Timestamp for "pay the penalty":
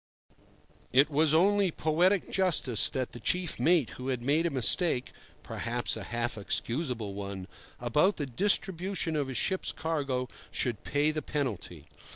10.83-11.85